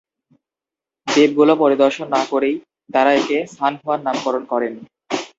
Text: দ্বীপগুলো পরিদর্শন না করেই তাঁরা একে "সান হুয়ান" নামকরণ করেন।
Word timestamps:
দ্বীপগুলো 1.07 1.53
পরিদর্শন 1.61 2.07
না 2.15 2.21
করেই 2.31 2.55
তাঁরা 2.89 3.11
একে 3.13 3.37
"সান 3.55 3.73
হুয়ান" 3.81 3.99
নামকরণ 4.03 4.43
করেন। 4.51 4.73